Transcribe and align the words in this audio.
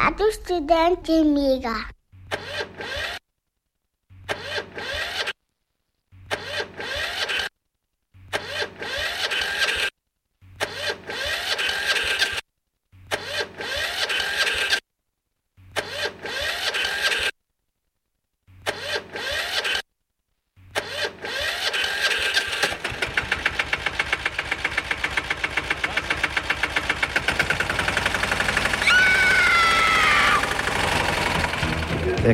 Radio 0.00 0.32
študent 0.32 1.08
je 1.08 1.24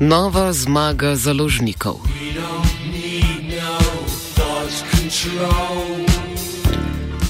Nova 0.00 0.52
zmaga 0.52 1.16
založnikov. 1.16 1.98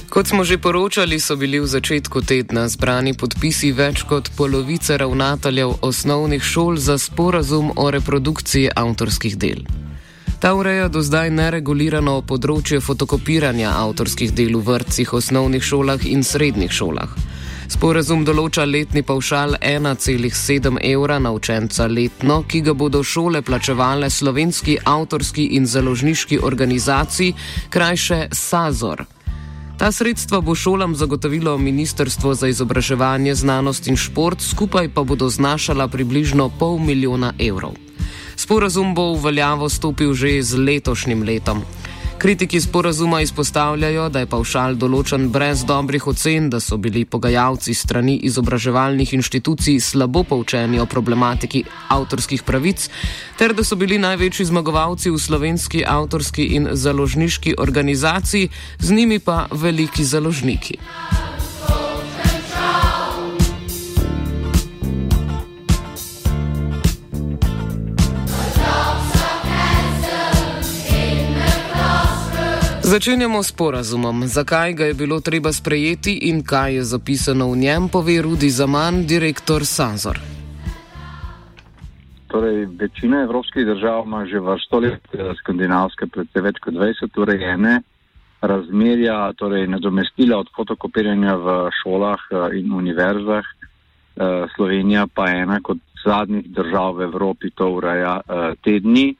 Kot 0.09 0.27
smo 0.29 0.45
že 0.45 0.59
poročali, 0.61 1.17
so 1.17 1.37
bili 1.41 1.61
v 1.61 1.65
začetku 1.65 2.21
tedna 2.21 2.69
zbrani 2.69 3.17
podpisi 3.17 3.73
več 3.73 4.05
kot 4.05 4.29
polovice 4.37 5.01
ravnateljev 5.01 5.81
osnovnih 5.81 6.45
šol 6.45 6.77
za 6.77 6.99
sporazum 7.01 7.73
o 7.73 7.89
reprodukciji 7.89 8.69
avtorskih 8.77 9.41
del. 9.41 9.65
Ta 10.37 10.53
ureja 10.53 10.93
do 10.93 11.01
zdaj 11.01 11.33
neregulirano 11.33 12.21
področje 12.21 12.85
fotokopiranja 12.85 13.73
avtorskih 13.81 14.37
del 14.37 14.61
v 14.61 14.69
vrtcih, 14.69 15.17
osnovnih 15.17 15.65
šolah 15.65 16.05
in 16.05 16.21
srednjih 16.21 16.69
šolah. 16.69 17.38
Sporazum 17.69 18.23
določa 18.25 18.65
letni 18.65 19.03
pavšal 19.05 19.59
1,7 19.61 20.79
evra 20.89 21.19
na 21.21 21.35
učenca 21.37 21.85
letno, 21.85 22.39
ki 22.49 22.63
ga 22.65 22.73
bodo 22.73 23.03
šole 23.05 23.43
plačevale 23.45 24.09
slovenski 24.09 24.79
avtorski 24.89 25.45
in 25.59 25.67
založniški 25.69 26.39
organizaciji, 26.49 27.35
krajše 27.69 28.31
SAZOR. 28.33 29.05
Ta 29.79 29.93
sredstva 29.93 30.41
bo 30.41 30.55
šolam 30.57 30.97
zagotovilo 30.97 31.59
Ministrstvo 31.59 32.33
za 32.35 32.49
izobraževanje, 32.49 33.35
znanost 33.35 33.87
in 33.93 34.01
šport, 34.01 34.41
skupaj 34.41 34.89
pa 34.89 35.05
bodo 35.05 35.29
znašala 35.29 35.91
približno 35.93 36.49
pol 36.49 36.81
milijona 36.81 37.35
evrov. 37.39 37.77
Sporazum 38.37 38.95
bo 38.95 39.13
v 39.13 39.29
veljavo 39.29 39.69
stopil 39.69 40.17
že 40.17 40.41
z 40.43 40.57
letošnjim 40.57 41.23
letom. 41.23 41.63
Kritiki 42.19 42.61
sporazuma 42.61 43.21
izpostavljajo, 43.21 44.09
da 44.11 44.25
je 44.25 44.27
pavšal 44.27 44.75
določen 44.75 45.29
brez 45.31 45.61
dobrih 45.67 46.03
ocen, 46.11 46.49
da 46.51 46.59
so 46.59 46.75
bili 46.77 47.05
pogajalci 47.07 47.75
strani 47.79 48.17
izobraževalnih 48.27 49.13
inštitucij 49.15 49.79
slabo 49.79 50.25
poučeni 50.27 50.81
o 50.83 50.87
problematiki 50.91 51.63
avtorskih 51.95 52.43
pravic, 52.43 52.89
ter 53.39 53.55
da 53.55 53.63
so 53.63 53.79
bili 53.79 54.01
največji 54.03 54.49
zmagovalci 54.51 55.15
v 55.15 55.23
slovenski 55.23 55.85
avtorski 55.87 56.49
in 56.59 56.67
založniški 56.73 57.55
organizaciji, 57.59 58.51
z 58.83 58.99
njimi 58.99 59.23
pa 59.23 59.45
veliki 59.55 60.05
založniki. 60.05 60.79
Začenjamo 72.89 73.43
s 73.45 73.53
porazumom. 73.53 74.25
Zakaj 74.25 74.73
ga 74.73 74.85
je 74.89 74.95
bilo 74.95 75.21
treba 75.21 75.53
sprejeti 75.53 76.13
in 76.33 76.41
kaj 76.41 76.75
je 76.75 76.85
zapisano 76.89 77.51
v 77.53 77.57
njem, 77.61 77.89
pove 77.93 78.17
Rudi 78.25 78.49
Zaman, 78.49 79.05
direktor 79.05 79.67
Sazor. 79.69 80.17
Torej, 82.33 82.65
večina 82.81 83.21
evropskih 83.29 83.67
držav 83.67 84.07
ima 84.07 84.25
že 84.27 84.41
vrsto 84.41 84.81
let 84.81 85.05
eh, 85.13 85.35
skandinavske, 85.37 86.07
predvsej 86.07 86.43
več 86.43 86.63
kot 86.65 86.75
20 86.81 87.21
urejene 87.21 87.83
razmerja, 88.41 89.33
torej 89.37 89.69
nadomestila 89.69 90.41
od 90.41 90.49
fotokopiranja 90.57 91.37
v 91.37 91.61
šolah 91.83 92.21
eh, 92.33 92.59
in 92.61 92.73
univerzah. 92.73 93.45
Eh, 93.45 94.49
Slovenija 94.57 95.05
pa 95.15 95.29
je 95.29 95.43
ena 95.45 95.61
kot 95.61 95.85
zadnjih 96.07 96.49
držav 96.57 96.97
v 96.97 97.11
Evropi 97.13 97.53
to 97.53 97.69
ureja 97.69 98.21
tedni 98.65 99.13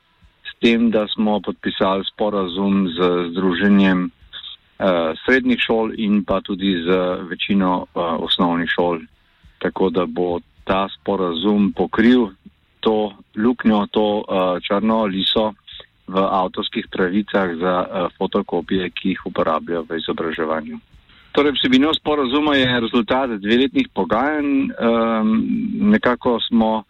tem, 0.61 0.91
da 0.91 1.07
smo 1.07 1.41
podpisali 1.41 2.05
sporazum 2.05 2.89
z 2.89 3.31
Združenjem 3.33 4.11
uh, 4.11 5.15
srednjih 5.25 5.61
šol 5.61 5.93
in 5.97 6.25
pa 6.25 6.41
tudi 6.41 6.83
z 6.83 6.89
večino 7.31 7.87
uh, 7.95 8.19
osnovnih 8.19 8.71
šol. 8.71 9.01
Tako 9.59 9.91
da 9.91 10.07
bo 10.07 10.41
ta 10.65 10.89
sporazum 10.89 11.73
pokril 11.73 12.29
to 12.81 13.13
luknjo, 13.37 13.87
to 13.91 14.23
uh, 14.23 14.61
črno 14.63 15.05
liso 15.07 15.53
v 16.09 16.17
avtorskih 16.17 16.89
pravicah 16.91 17.57
za 17.61 17.75
uh, 17.85 18.13
fotokopije, 18.19 18.91
ki 18.91 19.09
jih 19.15 19.27
uporabljajo 19.27 19.85
v 19.89 19.99
izobraževanju. 19.99 20.79
Torej, 21.33 21.53
vsebino 21.55 21.93
sporazuma 21.95 22.57
je 22.57 22.81
rezultat 22.81 23.31
dveletnih 23.31 23.89
pogajanj. 23.95 24.73
Um, 24.73 25.47
nekako 25.93 26.41
smo 26.41 26.88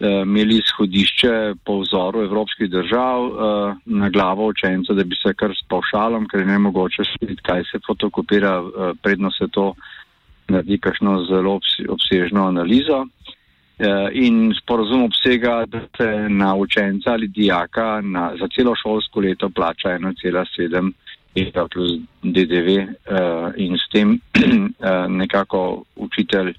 imeli 0.00 0.58
izhodišče 0.58 1.54
po 1.64 1.80
vzoru 1.80 2.22
evropskih 2.22 2.70
držav 2.70 3.26
eh, 3.26 3.74
na 3.84 4.08
glavo 4.08 4.46
učenca, 4.46 4.92
da 4.92 5.04
bi 5.04 5.16
se 5.16 5.34
kar 5.34 5.50
s 5.50 5.64
pavšalom, 5.68 6.28
ker 6.28 6.46
ne 6.46 6.58
mogoče 6.58 7.02
videti, 7.20 7.42
kaj 7.42 7.64
se 7.70 7.80
fotokopira, 7.86 8.58
eh, 8.60 8.92
predno 9.02 9.30
se 9.30 9.48
to 9.52 9.74
naredi 10.48 10.78
kakšno 10.78 11.24
zelo 11.24 11.60
obsežno 11.88 12.46
analizo. 12.46 13.06
In 14.12 14.54
sporozum 14.56 15.02
obsega, 15.04 15.64
da 15.68 15.80
se 15.96 16.28
na 16.28 16.54
učenca 16.54 17.10
ali 17.12 17.28
dijaka 17.28 18.00
na, 18.00 18.30
za 18.40 18.48
celo 18.56 18.72
šolsko 18.82 19.20
leto 19.20 19.50
plača 19.50 19.88
1,7 19.88 20.92
evra 21.34 21.66
plus 21.68 21.90
DDV 22.22 22.68
in 23.56 23.76
s 23.76 23.88
tem 23.92 24.20
nekako 25.20 25.82
učitelj 25.96 26.54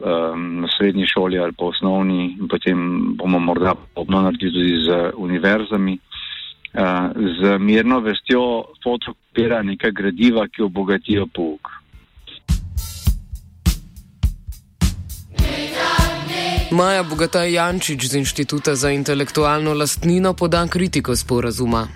um, 0.00 0.66
srednji 0.76 1.06
šoli 1.06 1.38
ali 1.38 1.52
pa 1.52 1.64
osnovni, 1.64 2.36
in 2.40 2.48
potem 2.48 3.14
bomo 3.16 3.38
morda 3.38 3.74
podobno 3.94 4.22
naredili 4.22 4.52
tudi 4.52 4.84
z 4.84 5.12
univerzami. 5.16 5.98
Uh, 6.72 6.80
z 7.40 7.58
mirno 7.58 8.00
vestjo 8.00 8.64
fotokopira 8.84 9.62
nekaj 9.62 9.90
gradiva, 9.92 10.46
ki 10.48 10.62
obogatijo 10.62 11.26
pouk. 11.26 11.80
Maja 16.70 17.02
Bogataj 17.02 17.50
Jančič 17.52 18.06
z 18.06 18.14
Inštituta 18.22 18.74
za 18.78 18.90
intelektualno 18.94 19.74
lastnino 19.74 20.34
poda 20.34 20.66
kritiko 20.70 21.16
sporazuma. 21.16 21.88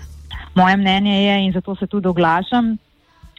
Moje 0.55 0.77
mnenje 0.77 1.23
je, 1.23 1.45
in 1.45 1.53
zato 1.53 1.75
se 1.75 1.87
tudi 1.87 2.07
oglašam, 2.07 2.77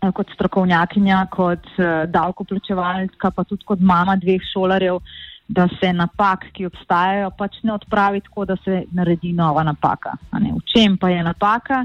Eh, 0.07 0.13
kot 0.15 0.31
strokovnjakinja, 0.35 1.27
kot 1.33 1.67
uh, 1.79 2.05
davkoplačevalka, 2.11 3.31
pa 3.31 3.45
tudi 3.45 3.65
kot 3.67 3.81
mama 3.81 4.17
dveh 4.21 4.43
šolarjev, 4.53 5.01
da 5.49 5.69
se 5.81 5.93
napak, 5.95 6.49
ki 6.55 6.67
obstajajo, 6.67 7.31
pač 7.39 7.61
ne 7.63 7.73
odpravi 7.77 8.21
tako, 8.27 8.45
da 8.51 8.57
se 8.65 8.83
naredi 8.95 9.33
nova 9.33 9.63
napaka. 9.63 10.17
V 10.33 10.63
čem 10.67 10.97
pa 10.99 11.11
je 11.11 11.23
napaka? 11.23 11.85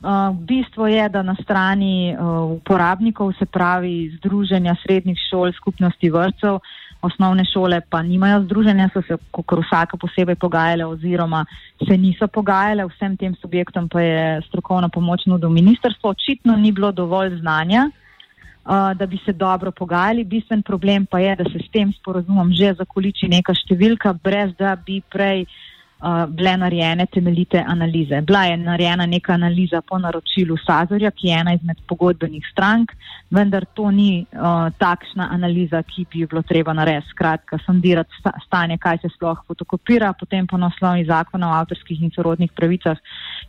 Uh, 0.00 0.32
bistvo 0.48 0.86
je, 0.88 1.08
da 1.08 1.22
na 1.22 1.34
strani 1.40 2.12
uh, 2.12 2.56
uporabnikov, 2.56 3.32
se 3.38 3.46
pravi 3.46 4.16
Združenja 4.16 4.76
srednjih 4.82 5.20
šol, 5.28 5.52
skupnosti 5.56 6.10
vrtcev, 6.12 6.60
osnovne 7.02 7.44
šole 7.44 7.80
pa 7.90 8.02
nimajo 8.02 8.42
združenja, 8.44 8.88
so 8.92 9.02
se 9.02 9.16
kot 9.30 9.60
vsaka 9.64 9.96
posebej 9.96 10.34
pogajale 10.34 10.84
oziroma 10.84 11.44
se 11.86 11.96
niso 11.96 12.26
pogajale, 12.28 12.86
vsem 12.86 13.16
tem 13.16 13.34
subjektom 13.40 13.88
pa 13.88 14.00
je 14.00 14.40
strokovna 14.48 14.88
pomoč 14.88 15.26
nudil 15.26 15.50
ministrstvo. 15.50 16.10
Očitno 16.10 16.56
ni 16.56 16.72
bilo 16.72 16.92
dovolj 16.92 17.38
znanja, 17.40 17.90
uh, 17.90 18.92
da 18.96 19.06
bi 19.06 19.18
se 19.24 19.32
dobro 19.32 19.70
pogajali. 19.70 20.24
Bistven 20.24 20.62
problem 20.62 21.06
pa 21.06 21.18
je, 21.18 21.36
da 21.36 21.44
se 21.44 21.58
s 21.58 21.70
tem 21.70 21.92
sporozumom 21.92 22.52
že 22.52 22.74
zakoliči 22.74 23.28
neka 23.28 23.54
številka, 23.54 24.12
brez 24.12 24.54
da 24.58 24.76
bi 24.76 25.02
prej 25.10 25.42
uh, 25.42 25.65
uh, 26.00 26.26
bile 26.28 26.56
narejene 26.56 27.06
temeljite 27.06 27.64
analize. 27.66 28.20
Bila 28.20 28.44
je 28.44 28.56
narejena 28.56 29.06
neka 29.06 29.32
analiza 29.32 29.80
po 29.82 29.98
naročilu 29.98 30.56
Sazorja, 30.66 31.10
ki 31.10 31.28
je 31.28 31.38
ena 31.40 31.54
izmed 31.54 31.80
pogodbenih 31.88 32.44
strank, 32.52 32.92
vendar 33.30 33.64
to 33.74 33.90
ni 33.90 34.26
uh, 34.32 34.68
takšna 34.78 35.28
analiza, 35.32 35.82
ki 35.82 36.06
bi 36.12 36.20
jo 36.20 36.30
bilo 36.30 36.42
treba 36.42 36.72
narediti. 36.72 37.10
Skratka, 37.10 37.58
sondirati 37.66 38.14
sta, 38.20 38.32
stanje, 38.46 38.78
kaj 38.78 38.98
se 39.02 39.08
sploh 39.14 39.38
fotokopira, 39.46 40.12
potem 40.12 40.46
po 40.46 40.56
naslovi 40.56 41.04
zakona 41.04 41.50
o 41.50 41.56
avtorskih 41.60 42.02
in 42.02 42.12
sorodnih 42.14 42.52
pravicah 42.52 42.98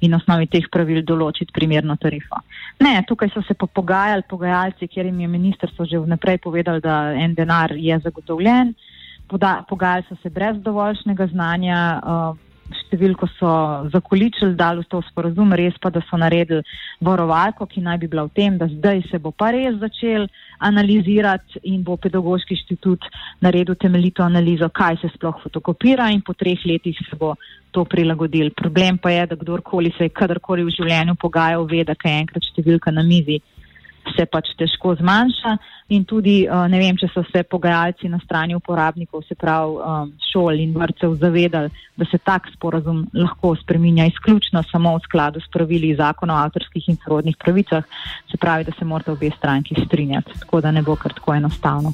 in 0.02 0.14
osnovi 0.14 0.48
teh 0.48 0.68
pravil 0.72 1.04
določiti 1.06 1.54
primerno 1.54 1.96
tarifo. 1.96 2.42
Ne, 2.80 3.00
tukaj 3.08 3.32
so 3.34 3.42
se 3.48 3.54
pa 3.54 3.68
pogajali 3.68 4.24
pogajalci, 4.30 4.88
kjer 4.88 5.06
jim 5.06 5.20
je 5.20 5.28
ministrstvo 5.28 5.86
že 5.86 6.00
vnaprej 6.00 6.38
povedalo, 6.44 6.80
da 6.80 7.14
en 7.14 7.34
denar 7.36 7.74
je 7.76 8.00
zagotovljen 8.04 8.74
pogajali 9.28 10.06
so 10.10 10.16
se 10.22 10.30
brez 10.30 10.58
dovoljšnega 10.64 11.28
znanja, 11.28 11.80
uh, 12.04 12.48
številko 12.88 13.28
so 13.38 13.52
zakoličili, 13.94 14.56
dali 14.56 14.84
v 14.84 14.90
to 14.92 15.02
sporozum, 15.08 15.54
res 15.56 15.76
pa, 15.82 15.92
da 15.94 16.02
so 16.08 16.20
naredili 16.20 16.64
varovalko, 17.04 17.68
ki 17.70 17.84
naj 17.84 18.00
bi 18.02 18.10
bila 18.12 18.28
v 18.28 18.34
tem, 18.36 18.58
da 18.60 18.68
zdaj 18.72 19.04
se 19.12 19.20
bo 19.24 19.32
pa 19.32 19.52
res 19.56 19.78
začel 19.80 20.28
analizirati 20.60 21.62
in 21.72 21.84
bo 21.88 21.98
pedagoški 21.98 22.58
inštitut 22.58 23.08
naredil 23.44 23.78
temeljito 23.80 24.26
analizo, 24.26 24.70
kaj 24.70 25.00
se 25.04 25.12
sploh 25.16 25.40
fotokopira 25.44 26.10
in 26.12 26.22
po 26.22 26.34
treh 26.34 26.60
letih 26.66 26.98
se 27.08 27.20
bo 27.20 27.36
to 27.72 27.86
prilagodil. 27.86 28.52
Problem 28.56 28.98
pa 28.98 29.12
je, 29.14 29.28
da 29.34 29.40
kdorkoli 29.40 29.94
se 29.98 30.08
je 30.08 30.16
kadarkoli 30.16 30.66
v 30.68 30.74
življenju 30.80 31.16
pogajal, 31.20 31.68
ve, 31.70 31.84
da 31.88 31.96
kaj 31.96 32.24
enkrat 32.24 32.52
številka 32.52 32.92
na 32.92 33.06
mizi 33.06 33.42
se 34.18 34.26
pač 34.26 34.50
težko 34.58 34.96
zmanjša 34.98 35.54
in 35.94 36.04
tudi 36.06 36.48
uh, 36.50 36.66
ne 36.68 36.80
vem, 36.82 36.98
če 36.98 37.10
so 37.14 37.24
se 37.32 37.44
pogajalci 37.44 38.10
na 38.10 38.20
strani 38.24 38.58
uporabnikov, 38.58 39.24
se 39.28 39.36
pravi 39.36 39.78
šol 40.32 40.60
in 40.60 40.74
vrtcev, 40.76 41.16
zavedali, 41.22 41.72
da 41.98 42.06
se 42.10 42.18
tak 42.18 42.50
sporazum 42.54 43.06
lahko 43.14 43.56
spreminja 43.62 44.08
izključno 44.10 44.64
samo 44.72 44.96
v 44.98 45.06
skladu 45.06 45.42
s 45.42 45.52
pravili 45.54 45.96
zakona 45.96 46.36
o 46.36 46.44
avtorskih 46.48 46.90
in 46.90 46.98
sorodnih 47.04 47.38
pravicah, 47.38 47.84
se 48.32 48.38
pravi, 48.38 48.68
da 48.68 48.76
se 48.80 48.86
morate 48.86 49.12
obe 49.12 49.32
stranki 49.38 49.78
strinjati, 49.86 50.40
tako 50.40 50.62
da 50.62 50.72
ne 50.72 50.82
bo 50.82 50.96
kar 50.96 51.14
tako 51.14 51.36
enostavno. 51.36 51.94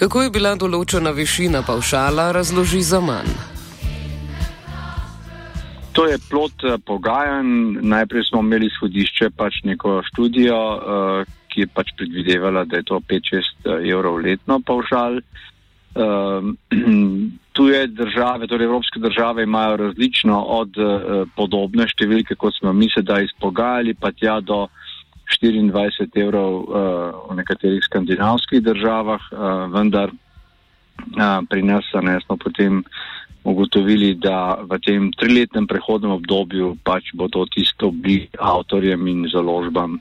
Kako 0.00 0.22
je 0.22 0.30
bila 0.32 0.54
določena 0.56 1.10
višina 1.12 1.60
pavšala, 1.66 2.30
razloži 2.32 2.80
za 2.82 3.02
manj. 3.04 3.49
To 5.92 6.06
je 6.06 6.18
plot 6.30 6.62
uh, 6.62 6.78
pogajanj. 6.86 7.82
Najprej 7.82 8.24
smo 8.30 8.40
imeli 8.40 8.70
izhodišče, 8.70 9.30
pač 9.36 9.62
neko 9.66 10.00
študijo, 10.06 10.58
uh, 10.58 11.38
ki 11.50 11.66
je 11.66 11.70
pač 11.74 11.90
predvidevala, 11.98 12.64
da 12.64 12.78
je 12.78 12.86
to 12.86 13.00
5-6 13.02 13.34
eh, 13.66 13.88
evrov 13.90 14.20
letno 14.22 14.60
pavšal. 14.66 15.20
Uh, 15.90 16.54
tuje 17.52 17.86
države, 17.86 18.46
torej 18.46 18.64
evropske 18.64 19.00
države, 19.02 19.42
imajo 19.42 19.76
različno 19.76 20.36
od 20.38 20.76
uh, 20.78 21.24
podobne 21.34 21.88
številke, 21.90 22.36
kot 22.38 22.54
smo 22.54 22.70
mi 22.72 22.86
sedaj 22.94 23.26
izpogajali, 23.26 23.96
pa 23.98 24.12
tja 24.14 24.36
do 24.38 24.68
24 25.34 26.06
evrov 26.22 26.54
uh, 26.62 27.18
v 27.32 27.40
nekaterih 27.42 27.82
skandinavskih 27.82 28.62
državah, 28.62 29.26
uh, 29.34 29.66
vendar 29.74 30.14
uh, 31.00 31.40
pri 31.48 31.62
nas 31.62 31.84
ne 32.02 32.20
smo 32.20 32.36
potem 32.36 32.84
ugotovili, 33.44 34.14
da 34.14 34.60
v 34.60 34.76
tem 34.84 35.08
triletnem 35.16 35.66
prehodnem 35.66 36.12
obdobju 36.12 36.76
pač 36.84 37.12
bo 37.16 37.28
to 37.28 37.46
tisto 37.48 37.90
bi 37.90 38.28
avtorjem 38.36 39.06
in 39.08 39.24
založbam 39.32 40.00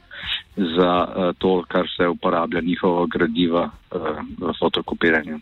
za 0.56 0.92
uh, 1.08 1.32
to, 1.38 1.64
kar 1.68 1.88
se 1.88 2.08
uporablja 2.08 2.62
njihova 2.62 3.08
gradiva 3.08 3.70
uh, 3.72 4.20
v 4.40 4.54
fotokopiranju. 4.60 5.40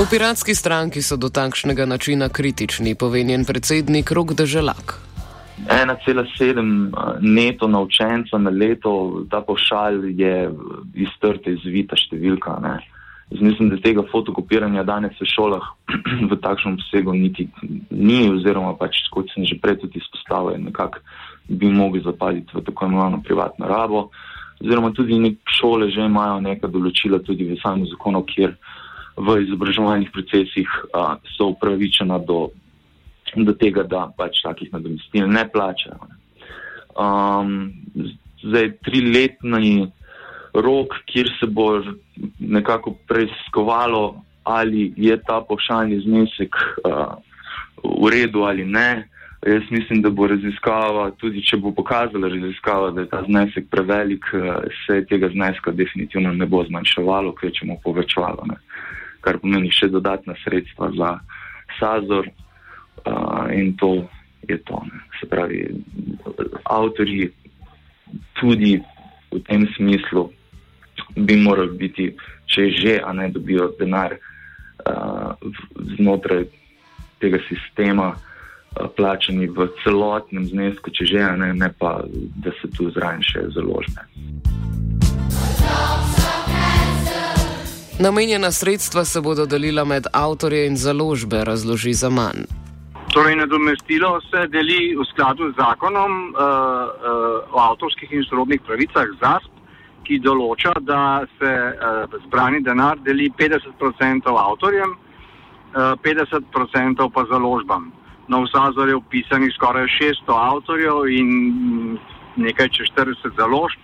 V 0.00 0.08
piratski 0.08 0.56
stranki 0.56 1.04
so 1.04 1.20
do 1.20 1.28
takšnega 1.28 1.84
načina 1.84 2.32
kritični, 2.32 2.96
povedjen 2.96 3.44
predsednik 3.44 4.08
Rok 4.10 4.32
Deželak. 4.32 5.09
1,7 5.66 6.88
eh, 6.88 7.18
neto 7.20 7.68
na 7.68 7.80
učenca 7.80 8.38
na 8.38 8.50
leto, 8.50 9.24
ta 9.30 9.40
pošalj 9.40 10.14
je 10.16 10.50
iztrta 10.94 11.50
izvita 11.50 11.96
številka. 11.96 12.56
Ne. 12.64 12.78
Jaz 13.30 13.42
mislim, 13.42 13.68
da 13.70 13.76
tega 13.78 14.02
fotokopiranja 14.10 14.82
danes 14.82 15.14
v 15.20 15.28
šolah 15.28 15.62
v 16.30 16.38
takšnem 16.42 16.80
obsegu 16.80 17.14
niti 17.14 17.46
ni, 17.90 18.26
oziroma 18.30 18.74
pač, 18.78 19.04
kot 19.14 19.30
sem 19.34 19.46
že 19.46 19.60
prej 19.62 19.78
tudi 19.84 20.02
izpostavil, 20.02 20.58
nekako 20.64 20.98
bi 21.50 21.70
mogli 21.70 22.02
zapaditi 22.02 22.54
v 22.54 22.64
tako 22.66 22.86
imenovano 22.86 23.22
privatno 23.22 23.70
rabo. 23.70 24.08
Oziroma 24.60 24.90
tudi 24.96 25.18
nek 25.18 25.38
šole 25.46 25.90
že 25.94 26.08
imajo 26.08 26.40
neka 26.42 26.66
določila 26.66 27.22
tudi 27.22 27.46
v 27.52 27.60
samem 27.62 27.86
zakonu, 27.92 28.24
kjer 28.26 28.56
v 29.20 29.36
izobraževalnih 29.44 30.10
procesih 30.10 30.68
a, 30.94 31.16
so 31.36 31.52
upravičena 31.54 32.18
do, 32.24 32.50
do 33.36 33.54
tega, 33.54 33.84
da 33.86 34.08
pač 34.16 34.42
takih 34.44 34.72
nadomestil 34.72 35.28
ne 35.30 35.44
plačajo. 35.52 36.08
Um, 36.98 37.72
zdaj, 38.42 38.72
triletni 38.84 39.90
rok, 40.54 40.96
kjer 41.06 41.30
se 41.38 41.46
bo 41.46 41.82
nekako 42.38 42.96
preiskovalo, 43.08 44.22
ali 44.44 44.92
je 44.96 45.16
ta 45.22 45.40
pošaljni 45.48 46.00
znesek 46.00 46.56
uh, 46.84 47.14
v 47.84 48.10
redu 48.10 48.42
ali 48.48 48.64
ne. 48.64 49.06
Jaz 49.46 49.62
mislim, 49.70 50.02
da 50.02 50.10
bo 50.10 50.26
raziskava, 50.28 51.10
tudi 51.16 51.40
če 51.40 51.56
bo 51.56 51.70
pokazala 51.72 52.28
raziskava, 52.28 52.90
da 52.92 53.06
je 53.06 53.08
ta 53.08 53.22
znesek 53.24 53.70
prevelik, 53.72 54.26
se 54.84 54.98
tega 55.08 55.30
zneska 55.32 55.72
definitivno 55.72 56.32
ne 56.36 56.46
bo 56.46 56.60
zmanjševalo, 56.68 57.32
ker 57.38 57.54
če 57.56 57.70
mu 57.70 57.78
povečevalo, 57.84 58.44
ne. 58.50 58.58
kar 59.24 59.38
pomeni 59.40 59.72
še 59.72 59.88
dodatna 59.88 60.36
sredstva 60.44 60.90
za 60.96 61.14
Sazor 61.78 62.28
in 63.54 63.76
to 63.76 64.08
je 64.48 64.58
to. 64.64 64.82
Ne. 64.84 65.00
Se 65.20 65.28
pravi, 65.28 65.68
avtori 66.64 67.30
tudi 68.40 68.80
v 69.30 69.38
tem 69.46 69.68
smislu 69.76 70.30
bi 71.16 71.36
morali 71.36 71.76
biti, 71.78 72.16
če 72.46 72.70
že, 72.70 72.94
a 73.04 73.12
ne 73.12 73.30
dobijo 73.30 73.70
denar 73.78 74.16
uh, 74.16 75.34
znotraj 75.96 76.44
tega 77.20 77.38
sistema, 77.48 78.14
uh, 78.14 78.88
plačani 78.96 79.46
v 79.46 79.68
celotnem 79.84 80.46
znesku, 80.46 80.90
če 80.90 81.06
že, 81.06 81.24
ne, 81.36 81.52
ne 81.54 81.70
pa, 81.78 82.00
da 82.42 82.50
se 82.60 82.70
tu 82.74 82.90
zraven 82.90 83.22
še 83.22 83.50
založbe. 83.54 84.02
Namenjena 88.00 88.48
sredstva 88.50 89.04
se 89.04 89.20
bodo 89.20 89.44
delila 89.46 89.84
med 89.84 90.08
avtorje 90.12 90.66
in 90.66 90.76
založbe, 90.76 91.44
razloži 91.44 91.92
za 91.92 92.08
manj. 92.08 92.48
Torej, 93.10 93.36
nadomestilo 93.36 94.20
se 94.20 94.46
deli 94.46 94.94
v 94.94 95.02
skladu 95.04 95.50
z 95.50 95.58
zakonom 95.58 96.30
uh, 96.30 96.38
uh, 96.38 97.54
o 97.54 97.58
avtorskih 97.58 98.12
in 98.12 98.22
sorodnih 98.22 98.62
pravicah 98.62 99.08
ZASP, 99.18 99.50
ki 100.06 100.20
določa, 100.22 100.70
da 100.86 101.26
se 101.38 101.50
uh, 101.50 102.12
zbrani 102.28 102.60
denar 102.62 103.00
deli 103.02 103.26
50% 103.34 104.30
avtorjem, 104.30 104.92
uh, 104.94 105.98
eh, 105.98 106.06
50% 106.06 107.08
pa 107.10 107.24
založbam. 107.26 107.88
Na 108.30 108.38
vsazor 108.44 108.88
je 108.88 108.94
upisanih 108.94 109.50
skoraj 109.58 109.88
600 109.98 110.30
avtorjev 110.30 111.10
in 111.10 111.98
nekaj 112.38 112.70
čez 112.76 112.92
40 112.94 113.34
založb. 113.34 113.78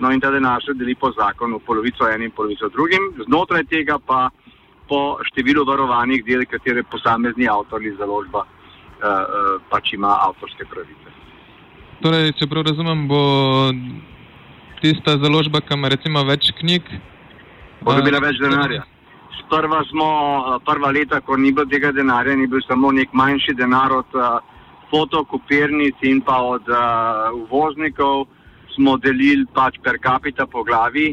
No 0.00 0.08
in 0.08 0.24
ta 0.24 0.30
denar 0.32 0.64
se 0.64 0.72
deli 0.72 0.94
po 0.96 1.12
zakonu, 1.12 1.60
polovico 1.60 2.08
enim, 2.08 2.32
polovico 2.32 2.72
drugim, 2.72 3.12
znotraj 3.28 3.66
tega 3.68 3.98
pa 4.00 4.30
po 4.88 5.20
številu 5.28 5.66
varovanih 5.68 6.24
del, 6.24 6.48
katere 6.48 6.82
posamezni 6.82 7.44
avtor 7.44 7.84
ali 7.84 7.92
založba 8.00 8.46
pač 9.70 9.92
ima 9.96 10.16
avtorske 10.28 10.66
pravice. 10.70 11.14
Torej, 12.00 12.32
če 12.38 12.48
prav 12.48 12.64
razumem, 12.64 13.04
bo 13.08 13.20
tista 14.80 15.18
založba, 15.20 15.60
ki 15.60 15.76
ima 15.76 15.90
recimo 15.92 16.22
več 16.24 16.48
knjig. 16.60 16.88
Bo 17.84 17.96
dobila 17.96 18.20
več 18.24 18.40
denarja. 18.40 18.86
Sprva 19.40 19.82
smo, 19.90 20.08
prva 20.64 20.92
leta, 20.96 21.20
ko 21.20 21.36
ni 21.36 21.52
bilo 21.52 21.68
tega 21.68 21.92
denarja, 21.92 22.36
ni 22.36 22.48
bil 22.48 22.62
samo 22.66 22.92
nek 22.96 23.12
manjši 23.12 23.54
denar 23.58 23.92
od 23.92 24.16
uh, 24.16 24.38
fotokopirnic 24.92 26.00
in 26.08 26.22
pa 26.24 26.38
od 26.54 26.68
uh, 26.72 27.28
uvoznikov, 27.36 28.28
smo 28.76 28.96
delili 29.02 29.44
pač 29.54 29.76
per 29.84 29.98
capita 30.00 30.46
po 30.46 30.64
glavi. 30.64 31.10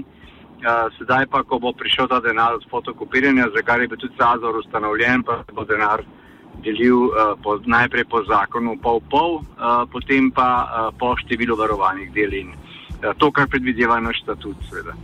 Uh, 0.57 0.87
sedaj 0.97 1.27
pa, 1.33 1.43
ko 1.43 1.59
bo 1.61 1.73
prišel 1.75 2.07
ta 2.11 2.21
denar 2.23 2.55
od 2.57 2.63
fotokopiranja, 2.71 3.51
za 3.55 3.65
kar 3.65 3.81
je 3.81 3.91
bil 3.91 3.99
tudi 4.01 4.15
Sazor 4.17 4.55
ustanovljen, 4.63 5.27
pa 5.27 5.41
bo 5.51 5.67
denar 5.67 6.05
delil 6.63 7.09
uh, 7.09 7.35
po, 7.43 7.59
najprej 7.65 8.05
po 8.09 8.23
zakonu 8.25 8.77
pol-pol, 8.81 9.41
uh, 9.57 9.85
potem 9.91 10.31
pa 10.31 10.49
uh, 10.63 10.89
po 10.97 11.15
številu 11.19 11.57
varovanih 11.57 12.11
del 12.13 12.33
in 12.33 12.49
uh, 12.53 13.13
to, 13.17 13.31
kar 13.31 13.47
predvideva 13.47 13.99
naš 13.99 14.21
statut, 14.23 14.57
seveda. 14.69 14.95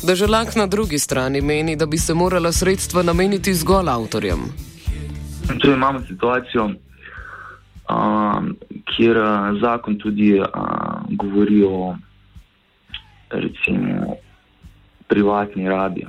Državljank 0.00 0.56
na 0.56 0.66
drugi 0.66 0.98
strani 0.98 1.40
meni, 1.40 1.76
da 1.76 1.86
bi 1.86 1.98
se 1.98 2.14
morala 2.14 2.52
sredstva 2.52 3.02
nameniti 3.02 3.54
zgolj 3.54 3.88
avtorjem. 3.88 4.40
Tu 5.60 5.72
imamo 5.72 6.00
situacijo, 6.08 6.64
um, 6.64 8.56
kjer 8.96 9.18
uh, 9.18 9.60
zakon 9.60 9.98
tudi 9.98 10.40
uh, 10.40 10.46
govori 11.10 11.62
o 11.68 11.96
recimo, 13.30 14.16
privatni 15.08 15.68
rabi. 15.68 16.06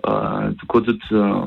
Uh, 0.00 0.56
tako 0.60 0.80
tudi 0.80 1.12
uh, 1.12 1.44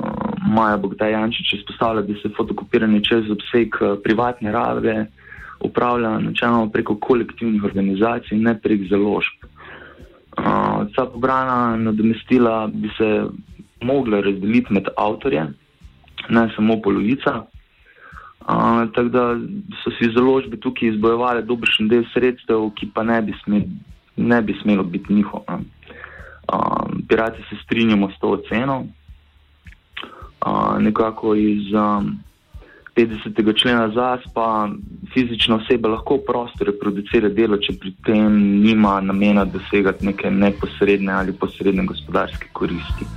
Maja 0.47 0.77
Bogdaj 0.77 1.11
Jančič 1.11 1.53
izpostavlja, 1.53 2.01
da 2.01 2.13
se 2.21 2.29
fotokopiranje 2.37 2.99
čez 3.01 3.31
obseg 3.31 3.73
uh, 3.81 3.97
privatne 4.03 4.51
rabe 4.51 5.05
upravlja 5.59 6.19
načeloma 6.19 6.69
preko 6.69 6.95
kolektivnih 6.95 7.63
organizacij, 7.63 8.37
ne 8.37 8.53
prek 8.61 8.85
založb. 8.89 9.47
Uh, 10.37 10.85
vsa 10.89 11.05
pobrana 11.13 11.77
nadomestila 11.77 12.67
bi 12.67 12.91
se 12.97 13.09
mogla 13.81 14.21
razdeliti 14.21 14.73
med 14.73 14.87
avtorje, 14.97 15.47
ne 16.29 16.49
samo 16.55 16.81
polovica. 16.81 17.43
Uh, 18.43 18.85
tako 18.93 19.09
da 19.09 19.25
so 19.83 19.91
si 19.97 20.11
založbe 20.15 20.57
tukaj 20.57 20.89
izbojevali 20.89 21.43
dobršen 21.43 21.87
del 21.87 22.03
sredstev, 22.13 22.69
ki 22.75 22.91
pa 22.93 23.03
ne 23.03 23.21
bi, 23.21 23.33
sme, 23.43 23.65
ne 24.17 24.41
bi 24.41 24.53
smelo 24.61 24.83
biti 24.83 25.13
njihov. 25.13 25.41
Uh, 26.51 26.91
pirati 27.07 27.41
se 27.49 27.55
strinjamo 27.63 28.09
s 28.11 28.19
to 28.19 28.29
oceno. 28.29 28.85
Uh, 30.45 30.81
nekako 30.81 31.35
iz 31.35 31.73
um, 31.73 32.19
50. 32.95 33.61
člena 33.61 33.89
ZASPA 33.89 34.69
fizična 35.13 35.55
oseba 35.55 35.89
lahko 35.89 36.17
prosto 36.17 36.63
reproducira 36.63 37.29
delo, 37.29 37.57
če 37.57 37.73
pri 37.79 37.93
tem 38.05 38.35
nima 38.61 38.99
namena 39.01 39.45
dosegati 39.45 40.05
neke 40.05 40.31
neposredne 40.31 41.13
ali 41.13 41.33
posredne 41.33 41.85
gospodarske 41.85 42.47
koristi. 42.53 43.07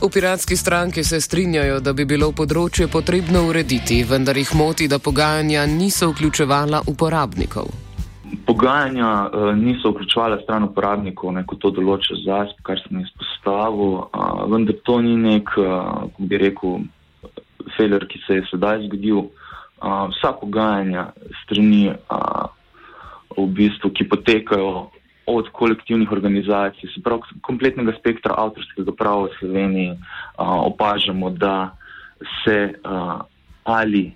V 0.00 0.10
piratski 0.12 0.56
stranki 0.56 1.04
se 1.04 1.20
strinjajo, 1.20 1.80
da 1.80 1.92
bi 1.92 2.04
bilo 2.04 2.30
področje 2.32 2.86
potrebno 2.86 3.48
urediti, 3.48 4.04
vendar 4.06 4.36
jih 4.36 4.54
moti, 4.54 4.86
da 4.88 5.00
pogajanja 5.02 5.66
niso 5.66 6.12
vključevala 6.12 6.84
uporabnikov. 6.86 7.87
Pogajanja 8.58 9.30
uh, 9.30 9.54
niso 9.54 9.92
vključevala 9.92 10.40
stran 10.42 10.64
uporabnikov, 10.66 11.36
kot 11.46 11.60
to 11.62 11.70
določa 11.76 12.16
ZASP, 12.24 12.58
kar 12.66 12.80
sem 12.82 12.98
izpostavil, 13.04 13.92
uh, 14.02 14.40
vendar 14.50 14.74
to 14.82 14.96
ni 15.04 15.14
nek, 15.14 15.52
uh, 15.62 16.08
kako 16.08 16.26
bi 16.26 16.40
rekel, 16.42 16.80
feler, 17.76 18.02
ki 18.10 18.18
se 18.24 18.40
je 18.40 18.46
sedaj 18.50 18.82
zgodil. 18.88 19.28
Uh, 19.78 20.08
vsa 20.10 20.32
pogajanja 20.40 21.12
strani, 21.44 21.84
uh, 21.94 22.50
v 23.38 23.46
bistvu, 23.60 23.92
ki 23.94 24.08
potekajo 24.10 24.88
od 25.30 25.54
kolektivnih 25.54 26.10
organizacij, 26.10 26.90
se 26.90 27.06
pravi, 27.06 27.38
kompletnega 27.46 27.94
spektra 28.00 28.34
avtorskega 28.42 28.90
prava 28.98 29.28
v 29.28 29.38
Sloveniji, 29.38 29.94
uh, 29.94 30.66
opažamo, 30.66 31.30
da 31.30 31.76
se 32.42 32.58
uh, 32.74 33.22
ali 33.62 34.08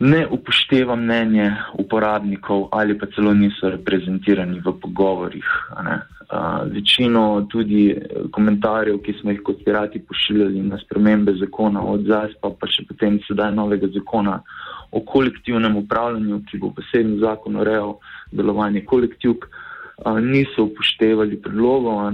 ne 0.00 0.26
upošteva 0.30 0.96
mnenje 0.96 1.52
uporabnikov, 1.78 2.68
ali 2.72 2.98
pa 2.98 3.06
celo 3.14 3.34
niso 3.34 3.70
reprezentirani 3.70 4.60
v 4.60 4.72
pogovorih. 4.80 5.48
Uh, 5.72 5.98
večino 6.70 7.46
tudi 7.50 7.96
komentarjev, 8.30 9.00
ki 9.02 9.14
smo 9.20 9.32
jih 9.32 9.40
kot 9.42 9.64
pirati 9.64 9.98
pošiljali 9.98 10.62
na 10.62 10.78
spremembe 10.78 11.32
zakona 11.40 11.82
od 11.82 12.04
ZASPA, 12.06 12.52
pa 12.60 12.68
še 12.68 12.84
potem 12.88 13.18
sedaj 13.26 13.54
novega 13.56 13.88
zakona 13.94 14.42
o 14.92 15.00
kolektivnem 15.00 15.76
upravljanju, 15.76 16.42
ki 16.50 16.60
bo 16.60 16.70
posebno 16.76 17.18
zakon 17.24 17.56
urejal 17.56 17.96
delovanje 18.32 18.84
kolektivk, 18.84 19.48
uh, 19.48 19.67
niso 20.06 20.68
upoštevali 20.68 21.40
predlogov. 21.42 22.12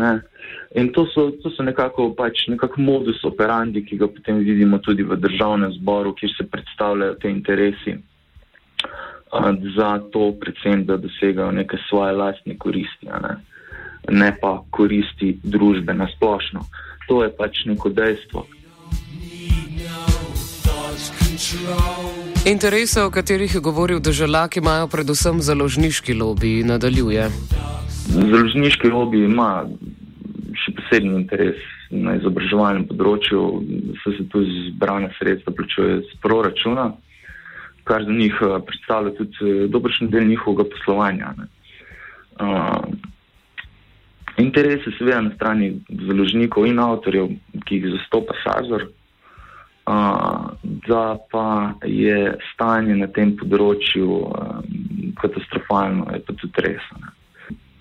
In 0.74 0.92
to 0.92 1.06
so, 1.14 1.30
to 1.42 1.50
so 1.50 1.62
nekako, 1.62 2.14
pač, 2.16 2.46
nekako 2.48 2.80
modus 2.80 3.24
operandi, 3.24 3.84
ki 3.84 3.96
ga 3.96 4.08
potem 4.08 4.40
vidimo 4.44 4.78
tudi 4.78 5.02
v 5.02 5.16
državnem 5.16 5.72
zboru, 5.78 6.14
kjer 6.14 6.32
se 6.36 6.48
predstavljajo 6.50 7.14
te 7.14 7.30
interesi 7.30 7.96
za 9.76 9.98
to, 10.12 10.32
predvsem, 10.40 10.84
da 10.86 10.96
dosegajo 10.96 11.50
neke 11.52 11.76
svoje 11.88 12.12
lastne 12.12 12.58
koristi, 12.58 13.06
ne? 13.06 13.36
ne 14.10 14.36
pa 14.40 14.62
koristi 14.70 15.38
družbe 15.42 15.94
na 15.94 16.06
splošno. 16.16 16.60
To 17.08 17.24
je 17.24 17.30
pač 17.36 17.64
neko 17.66 17.88
dejstvo. 17.88 18.46
Interese, 22.46 23.02
o 23.02 23.10
katerih 23.10 23.54
je 23.54 23.60
govoril 23.60 24.00
državljak, 24.00 24.56
imajo 24.56 24.88
predvsem 24.88 25.40
založniški 25.40 26.14
lobby, 26.14 26.64
nadaljuje. 26.64 27.28
Založniški 28.08 28.88
lobby 28.88 29.24
ima 29.24 29.64
še 30.64 30.74
posebni 30.78 31.14
interes 31.20 31.60
na 31.90 32.16
izobraževalnem 32.18 32.86
področju, 32.88 33.40
so 34.02 34.12
se 34.16 34.26
tu 34.32 34.42
zbrane 34.44 35.10
sredstva 35.18 35.54
plačuje 35.56 36.00
z 36.08 36.20
proračuna, 36.24 36.90
kar 37.84 38.04
za 38.04 38.12
njih 38.12 38.36
eh, 38.40 38.58
predstavlja 38.68 39.14
tudi 39.18 39.50
eh, 39.50 39.64
dobršen 39.72 40.10
del 40.12 40.28
njihovega 40.28 40.68
poslovanja. 40.72 41.34
Uh, 42.34 42.88
interese 44.42 44.90
seveda 44.98 45.20
na 45.22 45.30
strani 45.36 45.68
založnikov 46.08 46.66
in 46.66 46.80
avtorjev, 46.82 47.28
ki 47.68 47.78
jih 47.78 47.92
zastopa 47.92 48.34
Sazor, 48.42 48.88
da 49.84 51.18
pa 51.30 51.74
je 51.84 52.38
stanje 52.52 52.96
na 52.96 53.06
tem 53.06 53.34
področju 53.36 54.22
katastrofalno, 55.20 56.08
je 56.14 56.22
pa 56.24 56.32
tudi 56.40 56.64
resno 56.64 57.12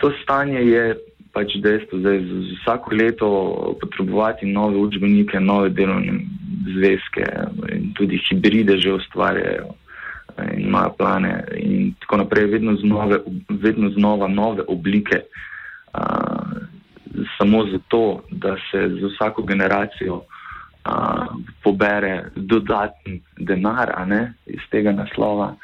to 0.03 0.11
stanje 0.23 0.59
je 0.59 0.97
pač 1.31 1.55
dejstvo, 1.63 1.99
da 2.03 2.11
za 2.19 2.39
vsako 2.59 2.95
leto 2.95 3.27
potrebovati 3.81 4.45
nove 4.45 4.77
učbenike, 4.77 5.39
nove 5.39 5.69
delovne 5.69 6.19
zvezke 6.75 7.23
in 7.71 7.93
tudi 7.95 8.19
hibride 8.27 8.77
že 8.77 8.93
ustvarjajo 8.93 9.71
in 10.57 10.67
imajo 10.67 10.91
plane 10.97 11.31
in 11.55 11.93
tako 12.03 12.17
naprej, 12.17 12.45
vedno 12.51 12.75
znova, 12.75 13.19
vedno 13.49 13.89
znova 13.89 14.27
nove 14.27 14.63
oblike, 14.67 15.21
uh, 15.93 16.51
samo 17.37 17.65
zato, 17.71 18.23
da 18.31 18.55
se 18.71 18.89
za 18.99 19.07
vsako 19.07 19.43
generacijo 19.43 20.21
uh, 20.85 21.35
pobere 21.63 22.31
dodatni 22.35 23.21
denar 23.37 23.93
ne, 24.07 24.33
iz 24.45 24.63
tega 24.71 24.91
naslova, 24.91 25.55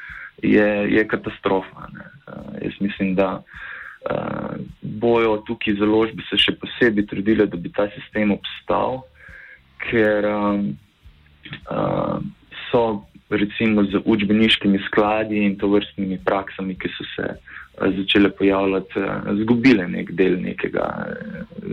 je, 0.42 0.94
je 0.94 1.08
katastrofa. 1.08 1.88
Uh, 1.88 2.56
jaz 2.62 2.80
mislim, 2.80 3.14
da 3.14 3.42
uh, 3.42 4.56
bojo 4.82 5.36
tukaj 5.46 5.76
založbi 5.80 6.24
se 6.30 6.38
še 6.40 6.56
posebej 6.60 7.06
trudile, 7.10 7.46
da 7.46 7.56
bi 7.56 7.72
ta 7.72 7.88
sistem 7.94 8.32
obstal, 8.36 9.02
ker 9.90 10.26
um, 10.28 10.66
uh, 11.68 12.18
so 12.70 13.02
recimo 13.30 13.84
z 13.86 14.00
učbeniškimi 14.04 14.80
skladi 14.88 15.44
in 15.46 15.56
to 15.58 15.68
vrstnimi 15.70 16.18
praksami, 16.24 16.74
ki 16.80 16.90
so 16.96 17.06
se 17.14 17.28
uh, 17.36 17.92
začele 17.96 18.32
pojavljati, 18.36 19.04
uh, 19.04 19.30
zgubile 19.42 19.88
nek 19.88 20.12
del 20.16 20.40
nekega, 20.40 20.88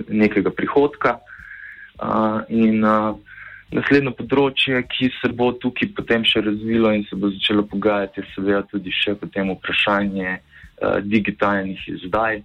nekega 0.09 0.51
prihodka. 0.51 1.17
Uh, 1.97 2.43
in 2.53 2.83
uh, 2.85 3.15
naslednjo 3.75 4.13
področje, 4.15 4.81
ki 4.87 5.09
se 5.19 5.31
bo 5.35 5.51
tukaj 5.59 5.91
potem 5.97 6.23
še 6.27 6.43
razvilo 6.45 6.93
in 6.95 7.03
se 7.09 7.17
bo 7.19 7.31
začelo 7.33 7.65
pogajati, 7.67 8.21
je 8.21 8.35
seveda 8.35 8.61
tudi 8.71 8.93
še 8.95 9.17
potem 9.19 9.51
vprašanje 9.55 10.37
uh, 10.37 10.99
digitalnih 11.03 11.81
izdaj. 11.97 12.43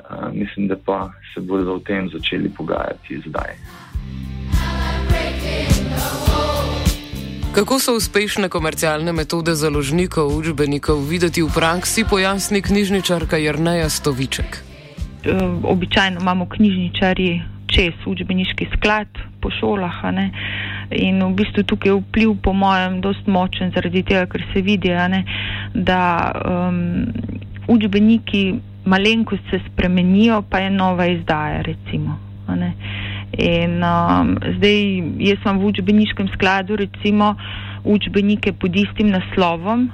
Uh, 0.00 0.28
mislim, 0.32 0.68
da 0.68 0.76
pa 0.76 1.10
se 1.32 1.40
bodo 1.40 1.78
o 1.78 1.84
tem 1.84 2.10
začeli 2.12 2.50
pogajati 2.52 3.22
zdaj. 3.28 3.56
Kako 7.50 7.78
so 7.82 7.96
uspešne 7.98 8.46
komercialne 8.48 9.12
metode 9.12 9.56
založnikov 9.58 10.30
učbenikov 10.38 11.02
videti 11.02 11.42
v 11.42 11.50
praksi, 11.50 12.06
pojasni 12.06 12.62
knjižničarka 12.62 13.42
Jrneja 13.42 13.88
Stoviček. 13.90 14.62
Eh, 15.24 15.34
običajno 15.64 16.20
imamo 16.20 16.46
knjižničari 16.46 17.40
čez 17.70 17.94
učbeniški 18.06 18.66
sklad 18.76 19.08
po 19.40 19.50
šolah. 19.50 20.02
In 20.90 21.22
v 21.22 21.30
bistvu 21.38 21.64
tukaj 21.64 21.92
je 21.92 22.00
vpliv, 22.00 22.34
po 22.42 22.52
mojem, 22.52 23.00
dost 23.00 23.26
močen 23.26 23.70
zaradi 23.74 24.02
tega, 24.02 24.26
ker 24.26 24.42
se 24.52 24.62
vidi, 24.62 24.90
da 25.74 26.02
um, 26.34 27.06
učbeniki 27.70 28.42
malenkost 28.84 29.42
se 29.50 29.60
spremenijo, 29.68 30.42
pa 30.42 30.58
je 30.58 30.70
nova 30.70 31.06
izdaja. 31.06 31.62
Recimo, 31.62 32.18
in 33.38 33.82
um, 33.84 34.36
zdaj 34.58 34.78
jaz 35.22 35.42
sem 35.44 35.58
v 35.58 35.66
učbeniškem 35.70 36.28
skladu, 36.34 36.76
recimo 36.76 37.34
učbenike 37.84 38.52
pod 38.52 38.76
istim 38.76 39.12
naslovom, 39.14 39.88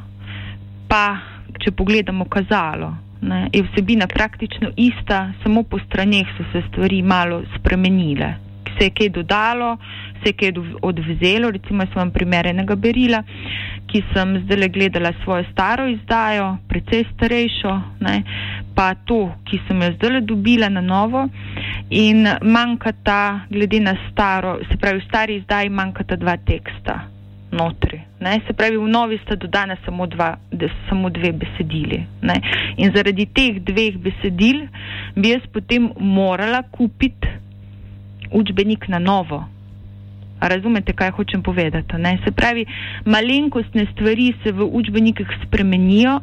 pa 0.88 1.18
če 1.62 1.73
pogledamo 1.76 2.25
kazalo, 2.25 2.95
ne, 3.20 3.49
je 3.52 3.62
vsebina 3.62 4.06
praktično 4.06 4.70
ista, 4.76 5.32
samo 5.42 5.62
po 5.62 5.78
straneh 5.78 6.26
so 6.37 6.44
se 6.52 6.62
stvari 6.68 7.02
malo 7.02 7.42
spremenile. 7.58 8.35
Se 8.78 8.85
je 8.85 8.90
kaj 8.90 9.08
dodalo, 9.08 9.76
se 10.23 10.28
je 10.28 10.32
kaj 10.32 10.52
odvzelo, 10.82 11.50
recimo 11.50 11.82
jaz 11.82 11.94
imam 11.94 12.11
primer 12.11 12.46
enega 12.46 12.75
berila, 12.76 13.23
ki 13.87 14.02
sem 14.12 14.37
zdaj 14.44 14.68
gledala 14.68 15.12
svojo 15.25 15.44
staro 15.52 15.87
izdajo, 15.88 16.56
precej 16.68 17.04
starejšo, 17.14 17.80
ne, 18.00 18.23
pa 18.75 18.94
to, 18.94 19.32
ki 19.49 19.61
sem 19.68 19.82
jo 19.82 19.92
zdaj 19.96 20.20
dobila 20.20 20.68
na 20.68 20.80
novo 20.80 21.28
in 21.90 22.28
manjkata, 22.42 23.40
glede 23.50 23.80
na 23.80 23.96
staro, 24.11 24.58
se 24.68 24.76
pravi 24.76 25.00
v 25.00 25.08
stari 25.08 25.37
izdaji 25.37 25.68
manjkata 25.68 26.16
dva 26.16 26.37
teksta 26.37 27.00
notri. 27.52 28.00
Ne? 28.26 28.40
Se 28.47 28.52
pravi, 28.52 28.76
v 28.76 28.88
novi 28.90 29.18
sta 29.23 29.37
dodana 29.38 29.76
samo, 29.85 30.06
dva, 30.11 30.35
de, 30.50 30.68
samo 30.88 31.11
dve 31.11 31.30
besedili. 31.33 32.02
Ne? 32.23 32.40
In 32.76 32.90
zaradi 32.95 33.28
teh 33.30 33.61
dveh 33.62 33.99
besedil 34.02 34.64
bi 35.14 35.30
jaz 35.30 35.47
potem 35.54 35.92
morala 36.00 36.64
kupiti 36.75 37.30
učbenik 38.35 38.88
na 38.88 38.99
novo. 38.99 39.45
Razumete, 40.40 40.92
kaj 40.92 41.14
hočem 41.16 41.42
povedati? 41.42 41.97
Ne? 42.02 42.18
Se 42.25 42.35
pravi, 42.35 42.66
malenkostne 43.06 43.87
stvari 43.92 44.33
se 44.42 44.52
v 44.52 44.66
učbenikih 44.68 45.30
spremenijo 45.47 46.18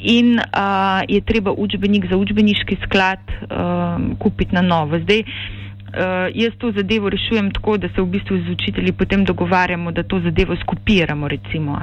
in 0.00 0.34
uh, 0.40 1.04
je 1.08 1.20
treba 1.20 1.52
učbenik 1.52 2.08
za 2.10 2.16
učbeniški 2.16 2.80
sklad 2.86 3.20
uh, 3.28 4.00
kupiti 4.18 4.56
na 4.56 4.64
novo. 4.66 4.98
Zdaj, 4.98 5.20
uh, 5.20 5.62
jaz 6.34 6.52
to 6.58 6.72
zadevo 6.72 7.10
rešujem 7.10 7.50
tako, 7.50 7.76
da 7.76 7.88
se 7.88 8.00
v 8.00 8.06
bistvu 8.06 8.38
z 8.38 8.50
učitelji 8.50 8.92
potem 8.92 9.24
dogovarjamo, 9.24 9.92
da 9.92 10.02
to 10.02 10.20
zadevo 10.20 10.56
skupiramo, 10.56 11.28
recimo. 11.28 11.78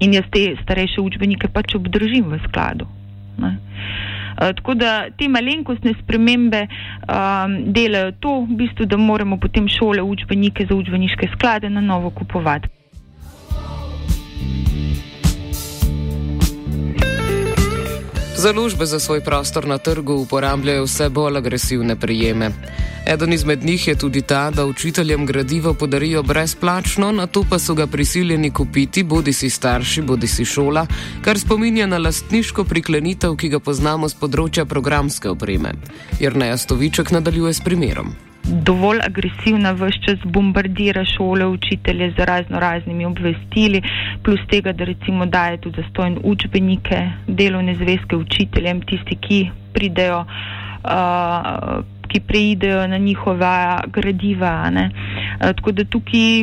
In 0.00 0.14
jaz 0.14 0.24
te 0.30 0.56
starejše 0.62 1.00
učbenike 1.00 1.48
pač 1.48 1.74
obdržim 1.74 2.24
v 2.28 2.38
skladu. 2.48 2.86
Ne? 3.38 3.56
Uh, 4.38 4.54
tako 4.54 4.74
da 4.74 5.10
te 5.10 5.28
malenkostne 5.28 5.94
spremembe 6.02 6.66
um, 6.66 7.72
delajo 7.72 8.12
to, 8.20 8.40
v 8.40 8.56
bistvu, 8.62 8.86
da 8.86 8.96
moramo 8.96 9.36
potem 9.36 9.68
šole 9.68 10.02
učbenike 10.02 10.66
za 10.70 10.74
učbeniške 10.74 11.28
sklade 11.34 11.70
na 11.70 11.80
novo 11.80 12.10
kupovati. 12.10 12.68
Založbe 18.38 18.86
za 18.86 19.00
svoj 19.00 19.20
prostor 19.20 19.66
na 19.66 19.78
trgu 19.78 20.14
uporabljajo 20.14 20.84
vse 20.84 21.08
bolj 21.08 21.36
agresivne 21.36 21.96
prijeme. 21.96 22.50
Eden 23.06 23.32
izmed 23.32 23.64
njih 23.64 23.88
je 23.88 23.94
tudi 23.94 24.22
ta, 24.22 24.50
da 24.50 24.66
učiteljem 24.66 25.26
gradivo 25.26 25.74
podarijo 25.74 26.22
brezplačno, 26.22 27.12
na 27.12 27.26
to 27.26 27.44
pa 27.50 27.58
so 27.58 27.74
ga 27.74 27.86
prisiljeni 27.86 28.50
kupiti 28.50 29.02
bodi 29.02 29.32
si 29.32 29.50
starši, 29.50 30.02
bodi 30.02 30.26
si 30.26 30.44
šola, 30.44 30.86
kar 31.24 31.38
spominja 31.38 31.86
na 31.86 31.98
lastniško 31.98 32.64
priklenitev, 32.64 33.36
ki 33.36 33.48
ga 33.48 33.58
poznamo 33.58 34.08
z 34.08 34.14
področja 34.14 34.64
programske 34.64 35.28
opreme. 35.28 35.74
Jer 36.20 36.36
Nejastoviček 36.36 37.10
nadaljuje 37.10 37.54
s 37.54 37.60
primerom 37.60 38.27
dovolj 38.48 38.98
agresivna, 39.02 39.72
vse 39.72 40.00
čas 40.06 40.18
bombardira 40.24 41.04
šole, 41.04 41.46
učitelje 41.46 42.10
z 42.10 42.24
razno 42.24 42.60
raznimi 42.60 43.04
obvestili, 43.04 43.82
plus 44.22 44.40
tega, 44.50 44.72
da 44.72 44.84
recimo 44.84 45.26
daje 45.26 45.56
tudi 45.56 45.82
zastojne 45.82 46.16
učbenike, 46.24 47.10
delovne 47.26 47.74
zvezke 47.74 48.16
učiteljem, 48.16 48.80
tisti, 48.80 49.16
ki 49.16 49.50
pridejo. 49.72 50.24
Uh, 50.84 51.84
Ki 52.08 52.20
preidejo 52.20 52.86
na 52.88 52.96
njihova 52.98 53.82
gradiva. 53.92 54.70
Ne. 54.70 54.90
Tako 55.40 55.72
da 55.72 55.84
tukaj 55.84 56.38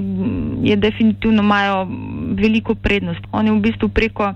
je 0.62 0.76
definitivno 0.76 1.42
imajo 1.44 1.88
veliko 2.38 2.76
prednost. 2.76 3.22
Oni 3.32 3.52
v 3.52 3.60
bistvu 3.60 3.90
preko 3.90 4.34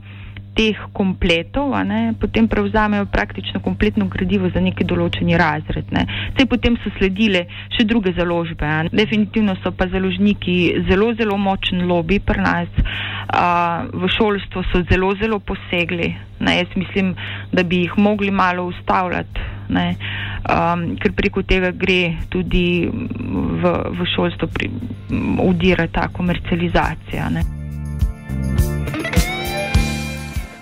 teh 0.55 0.77
kompletov, 0.93 1.73
ne, 1.85 2.13
potem 2.19 2.47
prevzamejo 2.47 3.05
praktično 3.11 3.61
kompletno 3.63 4.07
gradivo 4.11 4.49
za 4.53 4.61
neki 4.63 4.83
določeni 4.87 5.37
razred. 5.39 5.91
Ne. 5.95 6.05
Sej 6.37 6.49
potem 6.51 6.77
so 6.83 6.91
sledile 6.97 7.45
še 7.75 7.85
druge 7.87 8.13
založbe. 8.17 8.67
Ne. 8.67 8.93
Definitivno 8.93 9.55
so 9.63 9.71
pa 9.71 9.89
založniki 9.91 10.85
zelo, 10.89 11.13
zelo 11.19 11.37
močen 11.37 11.85
lobby 11.89 12.19
pri 12.19 12.43
nas. 12.43 12.81
A, 13.29 13.85
v 13.93 14.09
šolstvo 14.15 14.65
so 14.71 14.83
zelo, 14.89 15.13
zelo 15.21 15.39
posegli. 15.39 16.11
Ne. 16.39 16.57
Jaz 16.63 16.75
mislim, 16.75 17.13
da 17.53 17.63
bi 17.63 17.85
jih 17.85 17.97
mogli 17.97 18.31
malo 18.31 18.67
ustavljati. 18.71 19.47
Um, 19.69 20.85
ker 20.97 21.13
preko 21.13 21.43
tega 21.45 21.69
gre 21.77 22.15
tudi 22.33 22.89
v, 22.89 23.75
v 23.93 24.09
šolstvo, 24.15 24.49
udira 25.45 25.85
ta 25.93 26.09
komercializacija. 26.09 27.29
Ne. 27.29 27.58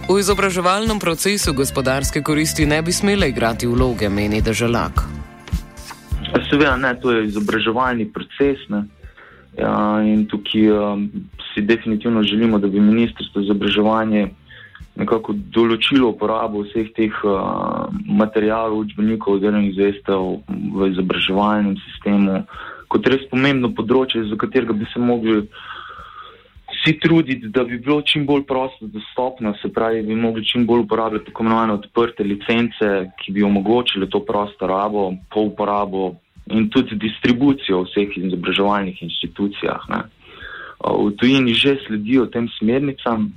V 0.08 0.20
izobraževalnem 0.24 1.00
procesu 1.04 1.52
gospodarske 1.52 2.22
koristi 2.24 2.66
ne 2.66 2.80
bi 2.82 2.96
smele 2.96 3.28
igrati 3.30 3.68
vloge, 3.68 4.08
meni 4.10 4.40
državljak. 4.42 5.04
Seveda, 6.50 6.78
ne, 6.80 6.94
to 7.02 7.12
je 7.12 7.26
izobraževalni 7.28 8.08
proces. 8.16 8.64
Ja, 9.58 10.00
in 10.08 10.24
tukaj 10.32 10.72
um, 10.72 11.10
si 11.52 11.62
definitivno 11.62 12.24
želimo, 12.24 12.60
da 12.60 12.68
bi 12.68 12.80
ministrstvo 12.80 13.42
za 13.42 13.46
izobraževanje 13.50 14.30
nekako 14.96 15.36
določilo 15.36 16.14
uporabo 16.14 16.64
vseh 16.70 16.88
teh 16.96 17.12
uh, 17.28 17.92
materijalov, 18.08 18.86
učbenikov, 18.88 19.42
oziroma 19.42 19.68
izvestev 19.68 20.40
v 20.48 20.88
izobraževalnem 20.94 21.76
sistemu 21.84 22.46
kot 22.88 23.08
res 23.12 23.28
pomembno 23.32 23.74
področje, 23.76 24.24
za 24.30 24.40
katerega 24.40 24.76
bi 24.78 24.88
se 24.94 25.02
mogli 25.04 25.42
vsi 26.88 27.00
truditi, 27.00 27.48
da 27.48 27.64
bi 27.64 27.78
bilo 27.78 28.02
čim 28.02 28.26
bolj 28.26 28.44
prosto 28.44 28.88
dostopno, 28.88 29.54
se 29.62 29.74
pravi, 29.74 30.02
bi 30.02 30.16
mogli 30.16 30.46
čim 30.46 30.66
bolj 30.66 30.80
uporabljati 30.80 31.26
tako 31.26 31.44
imenovane 31.44 31.74
odprte 31.74 32.24
licence, 32.24 33.12
ki 33.20 33.32
bi 33.32 33.44
omogočile 33.44 34.10
to 34.10 34.20
prosto 34.26 34.68
rabo, 34.68 35.14
po 35.34 35.42
uporabo 35.42 36.16
in 36.46 36.70
tudi 36.70 36.96
distribucijo 36.96 37.82
v 37.82 37.90
vseh 37.90 38.18
izobraževalnih 38.18 39.04
institucijah. 39.04 39.84
Ne. 39.90 40.02
V 40.80 41.12
tujini 41.18 41.54
že 41.54 41.78
sledijo 41.88 42.26
tem 42.26 42.48
smernicam. 42.60 43.34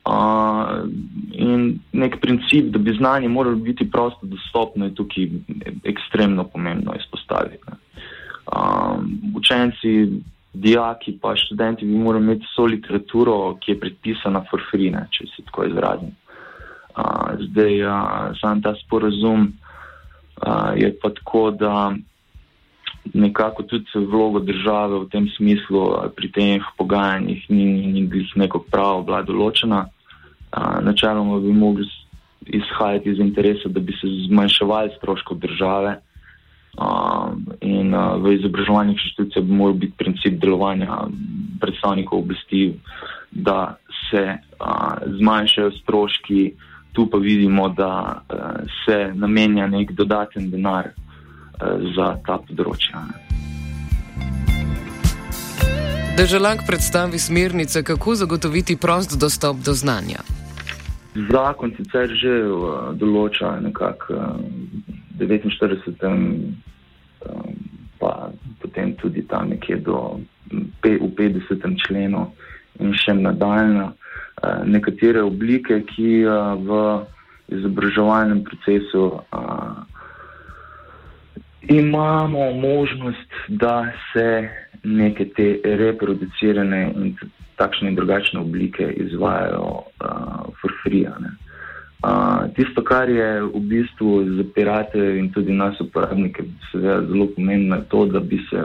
Uh, 0.00 0.88
in 1.32 1.78
nek 1.92 2.20
princip, 2.20 2.72
da 2.72 2.78
bi 2.78 2.96
znanje 2.96 3.28
moralo 3.28 3.56
biti 3.56 3.90
prosto 3.90 4.26
dostopno, 4.26 4.84
je 4.84 4.94
tukaj 4.94 5.28
ekstremno 5.84 6.44
pomembno 6.44 6.94
izpostaviti. 6.96 7.64
Uh, 8.46 9.04
učenci 9.36 10.08
dijaki 10.52 11.18
pa 11.22 11.36
študenti 11.36 11.86
bi 11.86 11.98
morali 11.98 12.24
imeti 12.24 12.46
vso 12.52 12.66
literaturo, 12.66 13.56
ki 13.60 13.72
je 13.72 13.80
predpisana 13.80 14.44
for 14.50 14.62
free, 14.70 14.90
ne, 14.90 15.06
če 15.10 15.26
se 15.26 15.44
tako 15.46 15.64
izrazim. 15.64 16.14
Uh, 16.90 17.38
zdaj, 17.40 17.82
uh, 17.86 18.36
sam 18.40 18.62
ta 18.62 18.74
sporazum 18.74 19.46
uh, 19.46 20.72
je 20.76 20.90
pa 21.02 21.10
tako, 21.14 21.50
da 21.50 21.92
nekako 23.14 23.62
tudi 23.62 23.86
vlogo 23.94 24.40
države 24.40 24.98
v 24.98 25.08
tem 25.08 25.28
smislu 25.36 26.10
pri 26.16 26.32
teh 26.32 26.66
pogajanjih 26.78 27.46
ni, 27.48 27.64
ni, 27.64 28.02
ni 28.02 28.26
neko 28.36 28.64
pravo 28.70 29.02
bila 29.02 29.22
določena. 29.22 29.86
Uh, 30.50 30.82
načeloma 30.82 31.38
bi 31.40 31.52
mogli 31.54 31.86
izhajati 32.46 33.10
iz 33.10 33.18
interesa, 33.18 33.68
da 33.68 33.80
bi 33.80 33.92
se 33.92 34.08
zmanjševali 34.26 34.90
stroškov 34.98 35.38
države. 35.38 36.00
Um, 36.78 37.46
in 37.60 37.90
uh, 37.94 38.14
v 38.22 38.38
izobraževalnih 38.38 38.94
inštitucijah 38.94 39.44
bi 39.44 39.52
moral 39.52 39.74
biti 39.74 39.92
princip 39.98 40.38
delovanja 40.40 41.08
predstavnikov 41.60 42.18
oblasti, 42.18 42.78
da 43.30 43.76
se 44.10 44.22
uh, 44.22 45.02
zmanjšajo 45.18 45.70
stroški, 45.82 46.54
tu 46.92 47.08
pa 47.10 47.18
vidimo, 47.18 47.68
da 47.68 48.22
uh, 48.22 48.38
se 48.86 49.10
namenja 49.14 49.66
nek 49.66 49.92
dodaten 49.92 50.50
denar 50.50 50.94
za 51.96 52.16
ta 52.24 52.38
področja. 52.40 53.02
Državljak 56.16 56.62
predstavi 56.66 57.18
smernice, 57.18 57.82
kako 57.84 58.14
zagotoviti 58.14 58.76
prost 58.80 59.18
dostop 59.20 59.56
do 59.64 59.74
znanja. 59.76 60.24
Zakon 61.28 61.74
sicer 61.76 62.08
že 62.16 62.32
določa 62.96 63.58
nekako. 63.60 64.16
Uh, 65.20 65.28
49. 65.28 66.54
pa 68.00 68.32
potem 68.60 68.96
tudi 68.96 69.22
tam 69.28 69.52
nekje 69.52 69.76
do 69.76 70.20
v 70.82 71.08
50. 71.14 71.60
členu 71.84 72.32
in 72.80 72.96
še 72.96 73.12
nadaljna. 73.12 73.92
Eh, 74.40 74.64
nekatere 74.64 75.20
oblike, 75.20 75.82
ki 75.84 76.24
eh, 76.24 76.32
v 76.64 76.70
izobraževalnem 77.52 78.40
procesu 78.40 79.20
eh, 79.20 79.76
imamo 81.76 82.52
možnost, 82.56 83.28
da 83.48 83.92
se 84.12 84.48
neke 84.84 85.28
te 85.36 85.60
reproducirane 85.64 86.88
in 86.96 87.12
takšne 87.60 87.92
in 87.92 87.94
drugačne 88.00 88.40
oblike 88.40 88.88
izvajajo 88.96 89.84
for 90.56 90.72
free. 90.80 91.04
Ne. 91.04 91.36
Uh, 92.00 92.48
tisto, 92.56 92.80
kar 92.80 93.10
je 93.12 93.42
v 93.42 93.60
bistvu 93.60 94.24
za 94.36 94.44
pirate 94.54 95.18
in 95.18 95.28
tudi 95.32 95.52
nas 95.52 95.76
uporabnike 95.80 96.46
seveda 96.70 97.02
zelo 97.04 97.26
pomembno, 97.36 97.76
je 97.76 97.84
to, 97.92 98.06
da 98.06 98.20
bi 98.20 98.38
se 98.48 98.62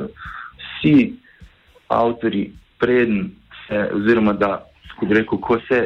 vsi 0.62 1.13
avtori 1.88 2.52
preden 2.80 3.32
se, 3.67 3.89
oziroma 3.91 4.34
da, 4.34 4.63
kot 4.95 5.12
rekel, 5.12 5.41
ko 5.43 5.60
se 5.67 5.82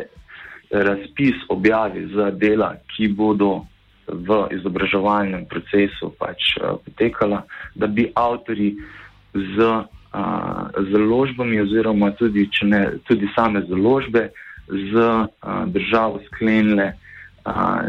razpis 0.70 1.42
objavi 1.50 2.06
za 2.14 2.30
dela, 2.32 2.76
ki 2.94 3.10
bodo 3.18 3.66
v 4.06 4.46
izobraževalnem 4.54 5.50
procesu 5.50 6.14
pač 6.22 6.54
uh, 6.62 6.78
potekala, 6.86 7.44
da 7.74 7.88
bi 7.90 8.12
avtori 8.14 8.76
z 9.34 9.58
uh, 9.58 10.70
založbami 10.94 11.62
oziroma 11.66 12.12
tudi, 12.12 12.46
ne, 12.62 12.86
tudi 13.10 13.26
same 13.34 13.66
založbe 13.66 14.30
z 14.70 14.94
uh, 14.94 15.66
državo 15.66 16.22
sklenile 16.30 16.94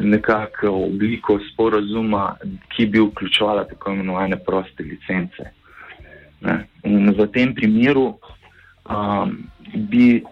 nekako 0.01 0.71
obliko 0.71 1.39
sporazuma, 1.53 2.37
ki 2.69 2.87
bi 2.87 3.01
vključovala 3.01 3.65
tako 3.65 3.93
imenovane 3.93 4.37
proste 4.45 4.83
licence. 4.83 5.51
Ne. 6.41 6.67
In 6.85 7.11
v 7.11 7.27
tem 7.33 7.55
primeru 7.55 8.15
um, 8.89 9.49
bi 9.75 10.23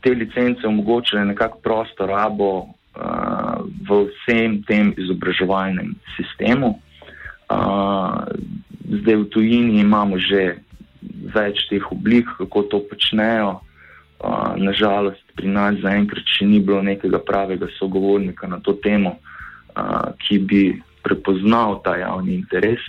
te 0.00 0.14
licence 0.14 0.66
omogočile 0.66 1.24
nekako 1.24 1.58
prosto 1.58 2.06
rabo 2.06 2.50
uh, 2.60 3.60
v 3.88 4.06
vsem 4.08 4.62
tem 4.62 4.94
izobraževalnem 4.96 5.94
sistemu. 6.16 6.78
Uh, 7.50 8.24
zdaj 8.88 9.16
v 9.16 9.28
tujini 9.28 9.80
imamo 9.80 10.18
že 10.18 10.64
več 11.34 11.68
teh 11.68 11.84
oblik, 11.92 12.28
kako 12.38 12.62
to 12.62 12.78
počnejo. 12.88 13.60
Nažalost, 14.56 15.24
pri 15.36 15.48
nas 15.48 15.80
zaenkrat 15.82 16.24
še 16.36 16.46
ni 16.48 16.60
bilo 16.60 16.80
nekega 16.82 17.18
pravega 17.18 17.66
sogovornika 17.78 18.48
na 18.48 18.60
to 18.64 18.76
temo, 18.80 19.18
uh, 19.18 20.14
ki 20.22 20.38
bi 20.38 20.62
prepoznal 21.04 21.82
ta 21.84 21.96
javni 22.00 22.38
interes. 22.38 22.80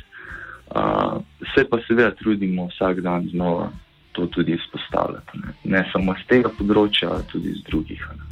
Uh, 0.72 1.20
se 1.54 1.66
pa 1.70 1.82
seveda 1.88 2.16
trudimo 2.16 2.70
vsak 2.72 3.02
dan 3.02 3.28
znova 3.34 3.70
to 4.16 4.26
tudi 4.32 4.56
izpostavljati. 4.56 5.44
Ne, 5.44 5.78
ne 5.78 5.84
samo 5.92 6.16
z 6.16 6.28
tega 6.30 6.50
področja, 6.56 7.12
ampak 7.12 7.32
tudi 7.34 7.52
z 7.58 7.64
drugih. 7.68 8.02
Ne. 8.16 8.24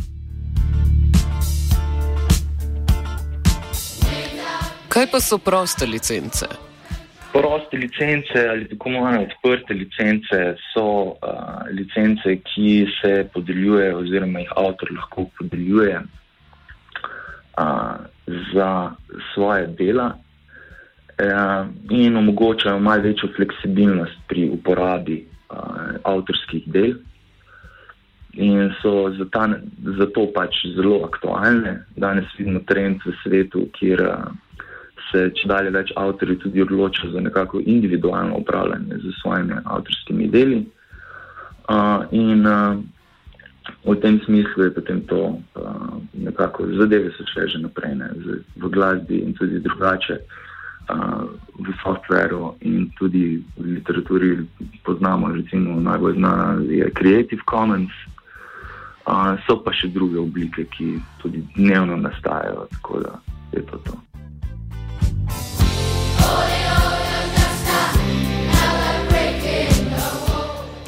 Kaj 4.94 5.10
pa 5.12 5.20
so 5.20 5.42
proste 5.42 5.90
licence? 5.90 6.73
Proste 7.34 7.78
licence 7.78 8.48
ali 8.50 8.68
tako 8.70 8.90
imenovane 8.90 9.28
odprte 9.28 9.74
licence 9.74 10.56
so 10.74 10.84
uh, 10.86 11.16
licence, 11.72 12.36
ki 12.46 12.88
se 13.02 13.14
podeljujejo, 13.34 13.98
oziroma 13.98 14.40
jih 14.44 14.52
avtor 14.56 14.92
lahko 14.94 15.26
podeljuje 15.40 16.02
uh, 17.58 17.96
za 18.54 18.92
svoje 19.34 19.68
dela 19.68 20.12
uh, 20.14 21.68
in 21.90 22.18
omogočajo 22.18 22.80
malo 22.80 23.02
večjo 23.02 23.30
fleksibilnost 23.36 24.22
pri 24.28 24.50
uporabi 24.50 25.26
uh, 25.50 25.58
avtorskih 26.04 26.64
del. 26.68 26.94
In 28.34 28.72
so 28.82 29.10
zato, 29.18 29.48
zato 29.98 30.28
pač 30.36 30.66
zelo 30.76 31.02
aktualne. 31.06 31.80
Danes 31.96 32.26
vidimo 32.38 32.62
trend 32.70 33.02
v 33.06 33.18
svetu, 33.24 33.68
kjer 33.74 34.02
uh, 34.06 34.16
se 35.14 35.28
če 35.38 35.50
dalje 35.50 35.74
več 35.76 35.94
avtori 36.00 36.38
tudi 36.42 36.64
odločajo 36.64 37.12
za 37.14 37.22
nekako 37.22 37.62
individualno 37.66 38.42
upravljanje 38.42 38.98
z 39.04 39.14
svojimi 39.22 39.60
avtorskimi 39.64 40.30
deli. 40.34 40.64
Uh, 41.70 42.04
in 42.12 42.48
uh, 42.50 42.82
v 43.88 43.96
tem 44.04 44.20
smislu 44.26 44.68
je 44.68 44.74
potem 44.76 45.02
to 45.08 45.22
uh, 45.32 45.94
nekako 46.14 46.68
zadeve 46.80 47.14
so 47.16 47.24
šle 47.32 47.48
že 47.48 47.62
naprej 47.64 47.96
ne, 48.02 48.10
v 48.58 48.70
glasbi 48.70 49.22
in 49.24 49.38
tudi 49.38 49.62
drugače. 49.64 50.20
Uh, 50.84 51.32
v 51.64 51.72
softveru 51.80 52.58
in 52.68 52.90
tudi 53.00 53.40
v 53.56 53.80
literaturi 53.80 54.44
poznamo, 54.84 55.32
recimo 55.32 55.80
najbolj 55.80 56.20
znana 56.20 56.60
je 56.68 56.92
Creative 56.92 57.40
Commons, 57.48 57.96
uh, 59.08 59.40
so 59.48 59.64
pa 59.64 59.72
še 59.72 59.88
druge 59.96 60.20
oblike, 60.20 60.68
ki 60.76 61.00
tudi 61.24 61.40
dnevno 61.56 61.96
nastajajo, 62.04 62.68
tako 62.76 63.00
da 63.00 63.16
je 63.56 63.64
to 63.72 63.80
to. 63.88 64.13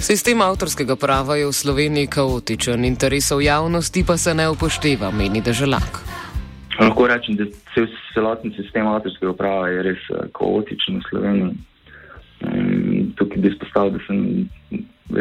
Sistem 0.05 0.37
avtorskega 0.45 0.93
prava 1.01 1.33
je 1.33 1.49
v 1.49 1.53
Sloveniji 1.57 2.07
kaotičen, 2.13 2.85
interesov 2.85 3.41
javnosti 3.41 4.03
pa 4.05 4.17
se 4.21 4.35
ne 4.37 4.45
upošteva, 4.53 5.09
meni 5.09 5.41
državljak. 5.41 5.97
Lahko 6.77 7.07
rečem, 7.09 7.33
da 7.35 7.45
se 7.73 7.87
celoten 8.13 8.53
sistem 8.53 8.85
avtorskega 8.85 9.33
prava 9.33 9.71
je 9.73 9.81
res 9.87 10.03
uh, 10.13 10.27
kaotičen 10.29 11.01
v 11.01 11.09
Sloveniji. 11.09 11.57
Tukaj 13.17 13.41
bi 13.41 13.49
izpostavil, 13.49 13.97
da 13.97 14.03
sem 14.05 14.45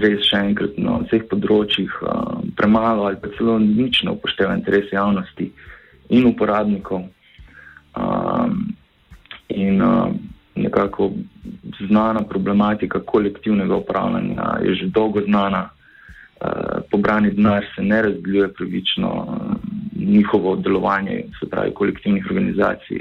res 0.04 0.28
še 0.28 0.42
enkrat 0.50 0.76
na 0.76 0.98
vseh 1.06 1.24
področjih 1.32 1.96
uh, 2.04 2.44
premalo 2.60 3.08
ali 3.08 3.16
pa 3.24 3.32
celo 3.38 3.56
nič 3.64 4.04
ne 4.04 4.12
upošteva 4.12 4.52
interes 4.52 4.92
javnosti 4.92 5.48
in 6.12 6.28
uporabnikov. 6.28 7.08
Um, 7.96 8.76
in 9.48 9.80
uh, 9.80 10.12
nekako 10.56 11.12
znana 11.88 12.22
problematika 12.22 13.00
kolektivnega 13.00 13.76
upravljanja 13.76 14.58
je 14.62 14.74
že 14.74 14.86
dolgo 14.86 15.20
znana. 15.20 15.68
Uh, 16.40 16.82
pobrani 16.90 17.30
denar 17.30 17.64
se 17.76 17.82
ne 17.82 18.02
razdeljuje 18.02 18.52
pravično, 18.52 19.38
njihovo 19.96 20.56
delovanje, 20.56 21.24
se 21.40 21.50
pravi 21.50 21.70
kolektivnih 21.74 22.26
organizacij, 22.26 23.00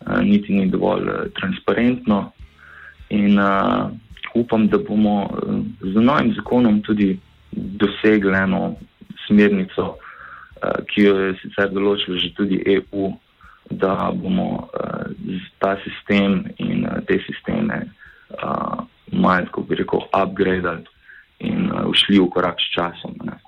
uh, 0.00 0.20
niti 0.22 0.52
ni 0.52 0.70
dovolj 0.70 1.02
uh, 1.02 1.14
transparentno. 1.40 2.30
In 3.08 3.38
uh, 3.38 3.90
upam, 4.34 4.68
da 4.68 4.78
bomo 4.78 5.30
z 5.80 5.94
novim 5.94 6.34
zakonom 6.34 6.82
tudi 6.82 7.18
dosegli 7.52 8.36
eno 8.36 8.74
smernico, 9.26 9.82
uh, 9.82 10.84
ki 10.86 11.02
jo 11.02 11.16
je 11.16 11.34
sicer 11.42 11.72
določila 11.72 12.18
že 12.18 12.34
tudi 12.36 12.62
EU, 12.66 13.10
da 13.70 14.12
bomo 14.14 14.68
uh, 14.72 15.06
ta 15.58 15.76
sistem 15.84 16.44
in 16.58 16.86
uh, 16.86 17.00
te 17.06 17.18
sisteme 17.26 17.90
uh, 18.42 18.84
malo, 19.12 19.46
kako 19.46 19.62
bi 19.62 19.74
rekel, 19.74 20.00
upgradili 20.22 20.84
in 21.38 21.72
uh, 21.72 21.86
ušli 21.88 22.18
v 22.18 22.30
korak 22.30 22.56
s 22.60 22.74
časom. 22.74 23.14
Ne. 23.24 23.38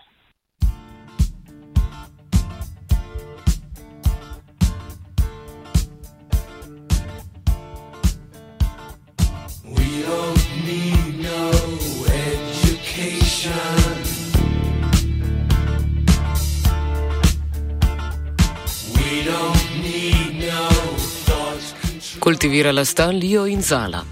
Kultivirala 22.29 22.85
sta 22.85 23.07
Lijo 23.07 23.47
in 23.47 23.63
Zala. 23.63 24.05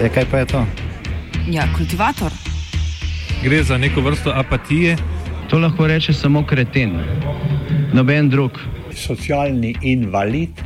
E, 0.00 0.08
kaj 0.08 0.24
pa 0.30 0.38
je 0.38 0.46
to? 0.46 0.66
Ja, 1.52 1.68
kultivator. 1.76 2.32
Gre 3.42 3.62
za 3.62 3.76
neko 3.78 4.00
vrsto 4.00 4.32
apatije. 4.32 4.96
To 5.50 5.58
lahko 5.58 5.86
reče 5.86 6.12
samo 6.12 6.46
kreten, 6.46 6.96
noben 7.92 8.30
drug. 8.30 8.50
Socialni 8.94 9.74
invalid 9.82 10.65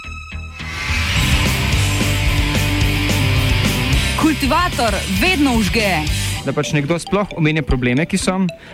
Kultivator 4.51 4.95
vedno 5.21 5.53
užge. 5.55 6.03
Da 6.43 6.51
pač 6.51 6.73
nekdo 6.75 6.97
sploh 6.99 7.29
omenja 7.39 7.61
probleme, 7.63 8.03
ki 8.03 8.17
so, 8.19 8.33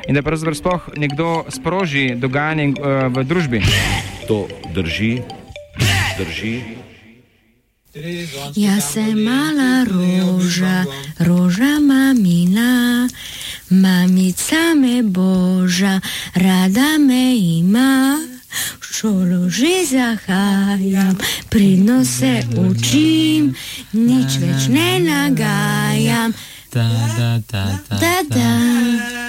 in 0.10 0.18
da 0.18 0.24
pravzaprav 0.26 0.56
sploh 0.58 0.88
nekdo 0.98 1.46
sproži 1.54 2.16
dogajanje 2.18 2.66
uh, 2.74 3.06
v 3.14 3.22
družbi. 3.22 3.60
To 4.26 4.48
drži, 4.74 5.22
drži. 6.18 6.56
Jaz 8.58 8.90
sem 8.96 9.22
mala 9.22 9.86
roža, 9.86 10.82
roža 11.22 11.78
mamina, 11.78 13.06
Mamica 13.70 14.74
me 14.74 15.06
boža, 15.06 16.02
rada 16.34 16.98
me 16.98 17.38
ima. 17.38 18.18
V 18.80 18.86
šolo 18.96 19.50
že 19.50 19.86
zahajam, 19.92 21.18
pridno 21.50 22.06
se 22.06 22.44
učim, 22.56 23.56
nič 23.94 24.40
več 24.40 24.68
ne 24.70 25.00
nagajam. 25.00 26.34
Da, 26.74 26.90
da, 27.18 27.42
da, 27.52 27.80
Da, 27.90 28.16
da. 28.30 29.18